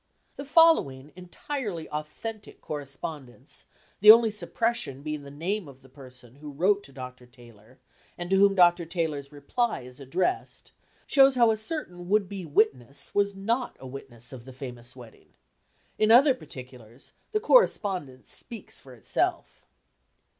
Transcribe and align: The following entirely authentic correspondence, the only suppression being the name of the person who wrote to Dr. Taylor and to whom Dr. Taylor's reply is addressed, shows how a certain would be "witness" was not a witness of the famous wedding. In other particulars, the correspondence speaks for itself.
The 0.35 0.45
following 0.45 1.13
entirely 1.15 1.87
authentic 1.89 2.59
correspondence, 2.59 3.65
the 3.99 4.09
only 4.09 4.31
suppression 4.31 5.03
being 5.03 5.21
the 5.21 5.29
name 5.29 5.67
of 5.67 5.83
the 5.83 5.89
person 5.89 6.37
who 6.37 6.51
wrote 6.51 6.81
to 6.85 6.91
Dr. 6.91 7.27
Taylor 7.27 7.77
and 8.17 8.27
to 8.31 8.35
whom 8.37 8.55
Dr. 8.55 8.87
Taylor's 8.87 9.31
reply 9.31 9.81
is 9.81 9.99
addressed, 9.99 10.71
shows 11.05 11.35
how 11.35 11.51
a 11.51 11.55
certain 11.55 12.09
would 12.09 12.27
be 12.27 12.45
"witness" 12.47 13.13
was 13.13 13.35
not 13.35 13.77
a 13.79 13.85
witness 13.85 14.33
of 14.33 14.45
the 14.45 14.53
famous 14.53 14.95
wedding. 14.95 15.33
In 15.99 16.09
other 16.09 16.33
particulars, 16.33 17.11
the 17.31 17.39
correspondence 17.39 18.31
speaks 18.31 18.79
for 18.79 18.95
itself. 18.95 19.67